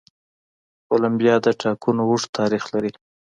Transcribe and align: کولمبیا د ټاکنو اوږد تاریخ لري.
کولمبیا 0.87 1.35
د 1.45 1.47
ټاکنو 1.61 2.01
اوږد 2.09 2.29
تاریخ 2.39 2.63
لري. 2.73 2.91